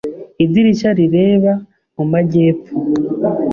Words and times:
Idirishya 0.43 0.89
rireba 0.99 1.53
mu 1.95 2.03
majyepfo. 2.11 2.71